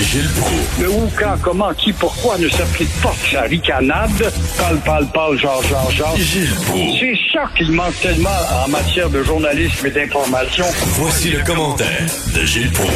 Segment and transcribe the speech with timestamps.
[0.00, 0.80] Gilles Proulx.
[0.80, 4.32] Le où, quand, comment, qui, pourquoi ne s'applique pas sa ricanade?
[4.56, 6.16] Parle, parle, parle, genre, genre, genre.
[6.16, 6.98] Gilles Proulx.
[6.98, 8.30] C'est ça qu'il manque tellement
[8.64, 10.64] en matière de journalisme et d'information.
[10.98, 12.94] Voici le commentaire de Gilles Proulx.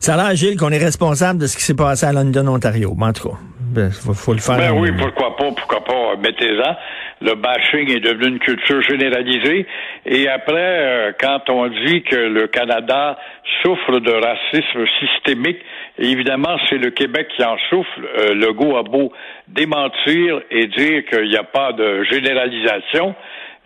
[0.00, 2.94] Ça a l'air, Gilles, qu'on est responsable de ce qui s'est passé à London, Ontario.
[2.96, 4.56] Mais en tout cas, ben, faut, faut le faire.
[4.56, 6.74] Ben oui, pourquoi pas, pourquoi pas, mettez-en.
[7.20, 9.66] Le bashing est devenu une culture généralisée.
[10.06, 13.18] Et après, euh, quand on dit que le Canada
[13.62, 15.58] souffre de racisme systémique,
[15.98, 17.90] évidemment, c'est le Québec qui en souffre.
[18.18, 19.12] Euh, Legault a beau
[19.48, 23.14] démentir et dire qu'il n'y a pas de généralisation,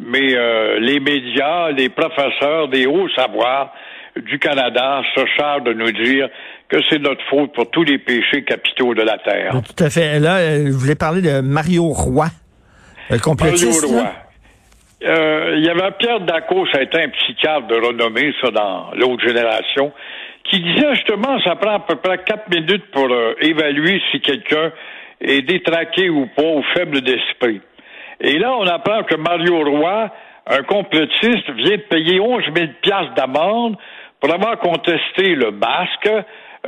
[0.01, 3.73] mais euh, les médias, les professeurs des hauts savoirs
[4.17, 6.29] du Canada se chargent de nous dire
[6.69, 9.53] que c'est notre faute pour tous les péchés capitaux de la Terre.
[9.53, 10.19] Tout à fait.
[10.19, 12.42] Là, je voulais parler de Mario Roy, le
[13.19, 13.83] complotiste.
[13.83, 14.05] Mario Roy.
[14.05, 14.13] là?
[15.05, 18.91] Euh, il y avait Pierre Daco, ça a été un psychiatre de renommée, ça, dans
[18.95, 19.93] l'autre génération,
[20.45, 24.71] qui disait justement, ça prend à peu près quatre minutes pour euh, évaluer si quelqu'un
[25.21, 27.61] est détraqué ou pas, ou faible d'esprit.
[28.21, 30.11] Et là, on apprend que Mario Roy,
[30.47, 33.77] un complotiste, vient de payer 11 000 piastres d'amende
[34.21, 36.11] pour avoir contesté le basque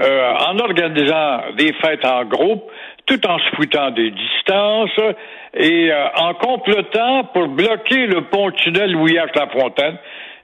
[0.01, 2.65] euh, en organisant des fêtes en groupe,
[3.07, 5.15] tout en se foutant des distances
[5.55, 9.39] et euh, en complotant pour bloquer le pont-tunnel Louis-H.
[9.39, 9.99] Lafontaine.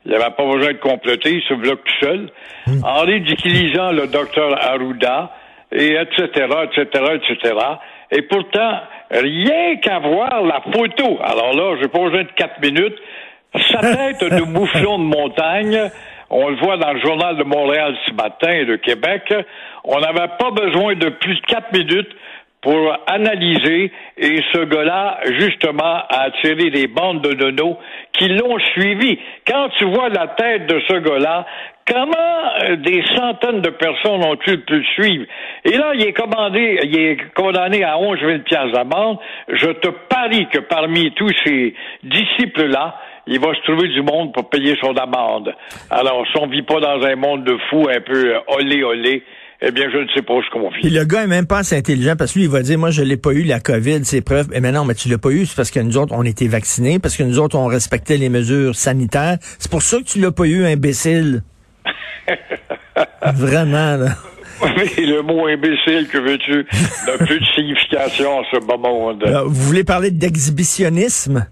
[0.06, 2.30] Il n'avait pas besoin de comploter, il se bloque tout seul,
[2.82, 5.30] en ridiculisant le docteur Arruda,
[5.72, 7.54] et etc., etc., etc.
[8.10, 12.98] Et pourtant, rien qu'à voir la photo, alors là, j'ai pas besoin de quatre minutes,
[13.70, 15.90] sa tête de mouflon de montagne,
[16.30, 19.34] on le voit dans le journal de Montréal ce matin et de Québec,
[19.84, 22.10] on n'avait pas besoin de plus de quatre minutes
[22.62, 27.78] pour analyser et ce gars-là, justement, a attiré des bandes de nonos
[28.12, 29.18] qui l'ont suivi.
[29.46, 31.46] Quand tu vois la tête de ce gars-là,
[31.86, 35.24] comment euh, des centaines de personnes ont-elles pu le suivre?
[35.64, 39.18] Et là, il est commandé, il est condamné à 11 000 piastres d'amende.
[39.48, 42.94] Je te parie que parmi tous ces disciples-là,
[43.30, 45.54] il va se trouver du monde pour payer son amende.
[45.88, 49.22] Alors, si on vit pas dans un monde de fous un peu euh, olé olé,
[49.62, 50.90] eh bien, je ne sais pas ce qu'on Puis vit.
[50.90, 53.02] le gars est même pas assez intelligent parce que lui, il va dire, moi, je
[53.02, 54.48] l'ai pas eu, la COVID, c'est preuve.
[54.50, 56.98] Mais maintenant, mais tu l'as pas eu, c'est parce que nous autres, on était vaccinés,
[56.98, 59.36] parce que nous autres, on respectait les mesures sanitaires.
[59.58, 61.42] C'est pour ça que tu l'as pas eu, imbécile.
[63.34, 64.08] Vraiment, là.
[64.62, 66.66] Mais le mot imbécile, que veux-tu,
[67.06, 69.22] n'a plus de signification en ce bas monde.
[69.24, 71.46] Là, Vous voulez parler d'exhibitionnisme?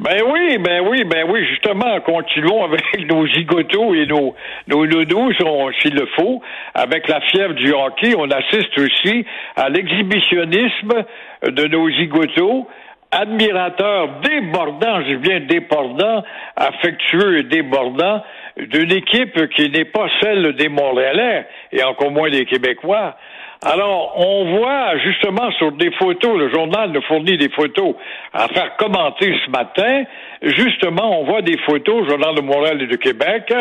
[0.00, 2.80] Ben oui, ben oui, ben oui, justement, continuons avec
[3.10, 4.34] nos zigotos et nos,
[4.66, 5.32] nos nounous,
[5.78, 6.40] s'il le faut.
[6.72, 11.04] Avec la fièvre du hockey, on assiste aussi à l'exhibitionnisme
[11.42, 12.66] de nos zigotos,
[13.10, 16.24] admirateurs débordants, je dis bien débordants,
[16.56, 18.22] affectueux et débordants,
[18.56, 23.16] d'une équipe qui n'est pas celle des Montréalais, et encore moins des Québécois.
[23.62, 27.94] Alors, on voit justement sur des photos, le journal nous fournit des photos
[28.32, 30.04] à faire commenter ce matin.
[30.42, 33.52] Justement, on voit des photos, Journal de Montréal et de Québec,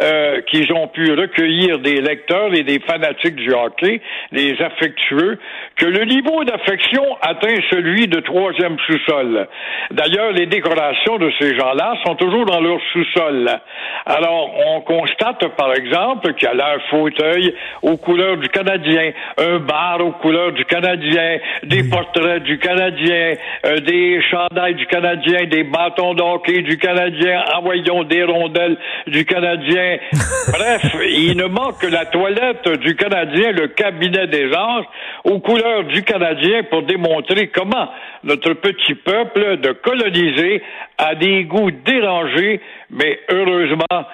[0.00, 5.38] euh, qu'ils ont pu recueillir des lecteurs et des fanatiques du hockey, les affectueux,
[5.76, 9.48] que le niveau d'affection atteint celui de troisième sous-sol.
[9.90, 13.50] D'ailleurs, les décorations de ces gens-là sont toujours dans leur sous-sol.
[14.04, 19.12] Alors, on constate, par exemple, qu'il y a là un fauteuil aux couleurs du Canadien,
[19.38, 23.34] un bar aux couleurs du Canadien, des portraits du Canadien,
[23.64, 29.24] euh, des chandails du Canadien, des bâtons de hockey du Canadien, envoyons des rondelles du
[29.24, 29.96] Canadien.
[30.52, 34.84] Bref, il ne manque que la toilette du Canadien, le cabinet des anges,
[35.24, 37.88] aux couleurs du Canadien pour démontrer comment
[38.24, 40.62] notre petit peuple de coloniser
[40.98, 44.04] a des goûts dérangés, mais heureusement,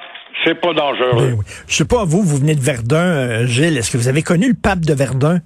[0.45, 1.31] c'est pas dangereux.
[1.31, 1.45] Ben oui.
[1.69, 3.79] Je sais pas, vous, vous venez de Verdun, euh, Gilles.
[3.79, 5.39] Est-ce que vous avez connu le pape de Verdun?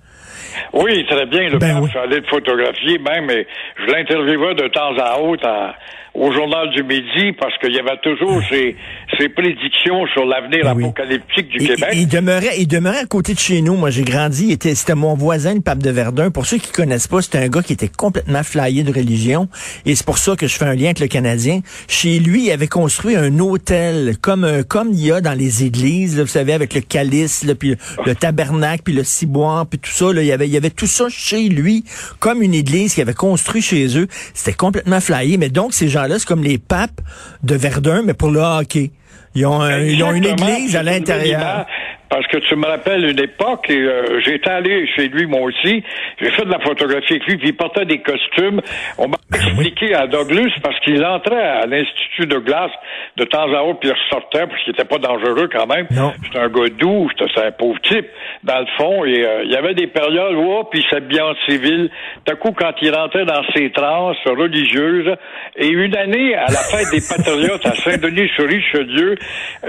[0.73, 1.49] Oui, très bien.
[1.49, 1.87] Le Ben pape, oui.
[1.87, 3.47] je suis allé le photographier même, et
[3.77, 5.75] je l'interviewais de temps à autre à-
[6.19, 8.77] au journal du Midi parce qu'il y avait toujours ces,
[9.19, 10.85] ces prédictions sur l'avenir oui.
[10.85, 11.91] apocalyptique du Québec.
[11.95, 13.77] il demeurait, il demeurait à côté de chez nous.
[13.77, 14.47] Moi, j'ai grandi.
[14.47, 16.31] il était- C'était mon voisin, le pape de Verdun.
[16.31, 19.49] Pour ceux qui connaissent pas, c'était un gars qui était complètement flyé de religion.
[19.87, 21.61] Et c'est pour ça que je fais un lien avec le Canadien.
[21.89, 25.65] Chez lui, il avait construit un hôtel comme euh, comme il y a dans les
[25.65, 27.77] églises, là, vous savez, avec le calice, là, puis le,
[28.07, 30.13] le tabernacle, puis le ciboire, puis tout ça.
[30.13, 31.85] Là, il y avait il y avait tout ça chez lui,
[32.19, 34.07] comme une église qu'il avait construit chez eux.
[34.35, 35.37] C'était complètement flyé.
[35.39, 35.89] Mais donc ces
[36.19, 37.01] c'est comme les papes
[37.43, 38.91] de Verdun, mais pour le hockey.
[39.35, 41.67] Ils ont, un- ils ont une église à l'intérieur.
[42.09, 45.83] Parce que tu me rappelles une époque, et euh, j'étais allé chez lui moi aussi,
[46.21, 48.61] j'ai fait de la photographie avec lui, puis il portait des costumes.
[48.99, 52.71] On m'a Ben expliqué à Douglas, parce qu'il entrait à l'Institut de glace
[53.17, 55.87] de temps à autre, puis il ressortait, parce qu'il était pas dangereux quand même.
[55.91, 56.13] Non.
[56.25, 58.07] C'était un gars doux, c'était un pauvre type,
[58.43, 61.21] dans le fond, et euh, il y avait des périodes où, oh, puis il s'habillait
[61.21, 61.91] en civil.
[62.27, 65.15] D'un coup, quand il rentrait dans ses transes religieuses,
[65.57, 69.17] et une année, à la fête des Patriotes à Saint-Denis-sur-Richelieu,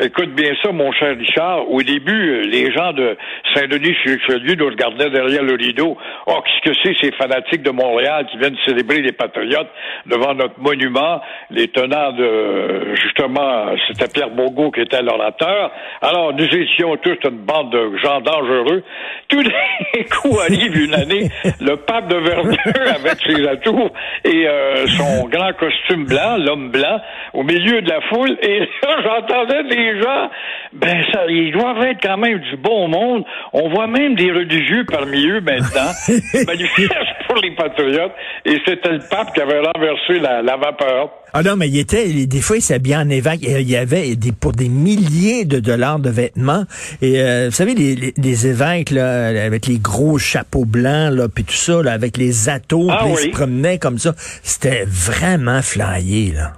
[0.01, 3.18] écoute bien ça, mon cher Richard, au début, euh, les gens de
[3.54, 5.98] Saint-Denis-sur-Richelieu nous regardaient derrière le rideau.
[6.28, 9.70] Oh, qu'est-ce que c'est, ces fanatiques de Montréal qui viennent célébrer les Patriotes
[10.06, 15.72] devant notre monument, les tenants de, justement, c'était Pierre Bourgault qui était l'orateur.
[16.02, 18.84] Alors, nous étions tous une bande de gens dangereux.
[19.28, 21.30] Tout d'un coup arrive une année,
[21.60, 22.58] le pape de Verdun
[22.96, 23.92] avec ses atours
[24.24, 27.00] et euh, son grand costume blanc, l'homme blanc,
[27.34, 28.38] au milieu de la foule.
[28.42, 30.30] Et là, j'entendais des gens,
[30.74, 33.24] ben ça, ils doivent être quand même du bon monde.
[33.54, 35.92] On voit même des religieux parmi eux maintenant,
[36.45, 38.12] manifestent pour les patriotes.
[38.45, 41.10] Et c'était le pape qui avait renversé la, la vapeur.
[41.33, 43.44] Ah non, mais il était, des fois, il s'habillait en évêque.
[43.44, 46.63] Et Il y avait des, pour des milliers de dollars de vêtements.
[47.01, 51.27] Et euh, vous savez, les, les, les évêques, là, avec les gros chapeaux blancs, là,
[51.33, 54.13] puis tout ça, là, avec les atours, Ah puis ils se promenaient comme ça.
[54.44, 56.54] C'était vraiment flyé, là.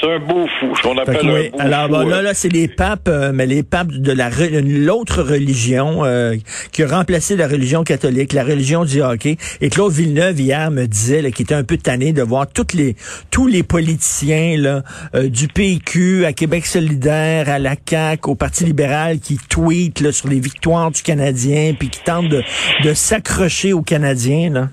[0.00, 1.46] C'est un beau fou, ce qu'on appelle oui.
[1.48, 1.92] un beau Alors fou.
[1.92, 2.10] bon, hein.
[2.10, 6.36] là, là, c'est les papes, euh, mais les papes de la re- l'autre religion euh,
[6.72, 9.36] qui a remplacé la religion catholique, la religion du hockey.
[9.60, 12.94] Et Claude Villeneuve hier me disait qu'il était un peu tanné de voir toutes les
[13.30, 14.82] tous les politiciens là,
[15.14, 20.12] euh, du PQ à Québec solidaire, à la CAQ, au Parti libéral qui tweetent là,
[20.12, 22.42] sur les victoires du Canadien, puis qui tentent de,
[22.84, 24.50] de s'accrocher aux Canadiens.
[24.50, 24.68] Là.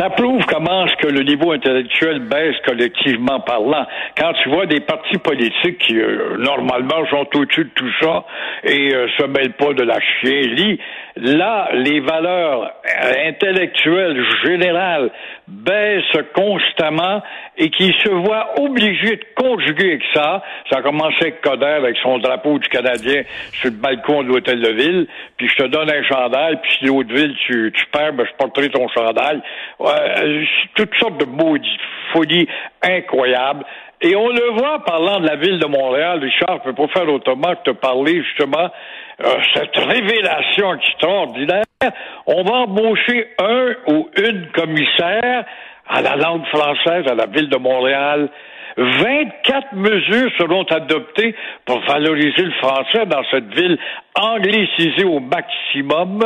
[0.00, 3.86] Ça prouve comment est-ce que le niveau intellectuel baisse collectivement parlant.
[4.16, 8.24] Quand tu vois des partis politiques qui, euh, normalement, sont au-dessus de tout ça
[8.64, 10.80] et euh, se mêlent pas de la chienlit,
[11.16, 15.10] là, les valeurs euh, intellectuelles générales
[15.46, 17.22] baissent constamment
[17.58, 20.42] et qui se voient obligés de conjuguer avec ça.
[20.70, 24.62] Ça a commencé avec Coder, avec son drapeau du Canadien sur le balcon de l'hôtel
[24.62, 25.06] de ville,
[25.36, 28.36] puis je te donne un chandail, puis si l'autre ville tu, tu perds, ben, je
[28.38, 29.42] porterai ton chandail.
[29.90, 30.44] Euh,
[30.74, 31.78] toutes sortes de maudits
[32.12, 32.48] folies
[32.82, 33.64] incroyables.
[34.02, 37.08] Et on le voit parlant de la ville de Montréal, Richard, je peux pas faire
[37.12, 38.70] autrement que te parler justement
[39.20, 41.64] euh, cette révélation extraordinaire.
[42.26, 45.44] On va embaucher un ou une commissaire
[45.86, 48.30] à la langue française à la ville de Montréal.
[48.76, 51.34] 24 mesures seront adoptées
[51.66, 53.78] pour valoriser le français dans cette ville
[54.14, 56.20] anglicisée au maximum,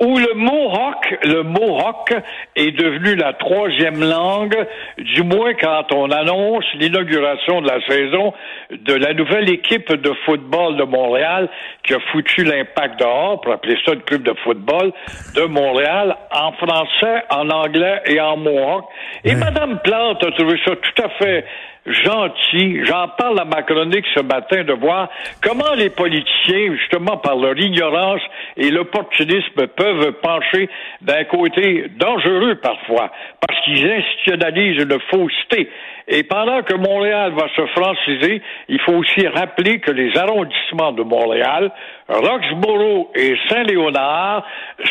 [0.00, 2.14] où le mohawk, le mohawk
[2.56, 4.56] est devenu la troisième langue,
[4.98, 8.32] du moins quand on annonce l'inauguration de la saison
[8.70, 11.48] de la nouvelle équipe de football de Montréal
[11.82, 14.92] qui a foutu l'impact dehors, pour appeler ça le club de football
[15.34, 18.84] de Montréal, en français, en anglais et en mohawk.
[19.24, 21.44] Et Madame Plante a trouvé ça tout à fait
[21.90, 22.84] gentil.
[22.84, 25.08] J'en parle à ma chronique ce matin de voir
[25.42, 28.20] comment les politiciens, justement par leur ignorance
[28.56, 30.68] et l'opportunisme, peuvent pencher
[31.00, 33.10] d'un côté dangereux parfois,
[33.46, 35.70] parce qu'ils institutionnalisent une fausseté.
[36.08, 41.02] Et pendant que Montréal va se franciser, il faut aussi rappeler que les arrondissements de
[41.02, 41.70] Montréal,
[42.08, 44.44] Roxborough et Saint-Léonard,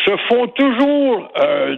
[0.06, 1.76] se font toujours euh,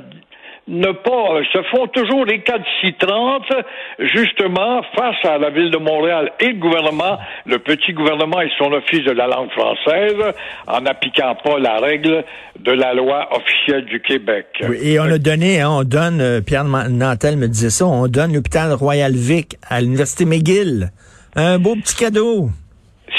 [0.68, 3.52] ne pas euh, se font toujours les calcitrantes
[3.98, 8.72] justement face à la ville de Montréal et le gouvernement, le petit gouvernement et son
[8.72, 10.34] office de la langue française,
[10.68, 12.24] en n'appliquant pas la règle
[12.60, 14.46] de la loi officielle du Québec.
[14.82, 18.32] Et on a donné, hein, on donne, euh, Pierre Nantel me disait ça, on donne
[18.32, 20.90] l'hôpital Royal Vic à l'Université McGill.
[21.34, 22.50] Un beau petit cadeau.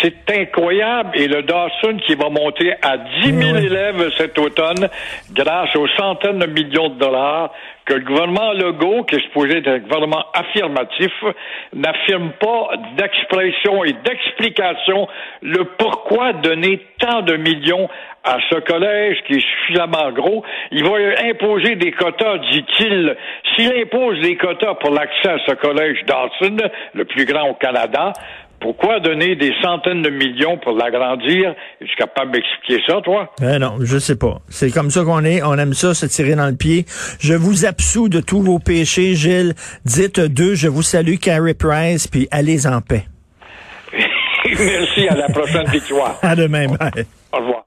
[0.02, 1.12] C'est incroyable.
[1.16, 3.66] Et le Dawson qui va monter à 10 000 Oui.
[3.66, 4.90] élèves cet automne
[5.32, 7.52] grâce aux centaines de millions de dollars
[7.86, 11.12] que le gouvernement Legault, qui est supposé être un gouvernement affirmatif,
[11.74, 15.08] n'affirme pas d'expression et d'explication
[15.42, 17.90] le pourquoi donner tant de millions
[18.24, 20.46] à ce collège qui est suffisamment gros.
[20.72, 20.96] Il va
[21.26, 23.18] imposer des quotas, dit-il.
[23.56, 26.56] S'il impose des quotas pour l'accès à ce collège Dawson,
[26.94, 28.14] le plus grand au Canada,
[28.64, 31.54] pourquoi donner des centaines de millions pour l'agrandir?
[31.82, 33.30] Es-tu capable d'expliquer ça, toi?
[33.42, 34.40] Ben non, je sais pas.
[34.48, 35.44] C'est comme ça qu'on est.
[35.44, 36.86] On aime ça, se tirer dans le pied.
[37.20, 39.54] Je vous absous de tous vos péchés, Gilles.
[39.84, 43.06] Dites deux, je vous salue, Carrie Price, puis allez en paix.
[44.46, 46.18] Merci, à la prochaine victoire.
[46.22, 46.68] À demain.
[46.68, 47.06] bye.
[47.34, 47.66] Au revoir.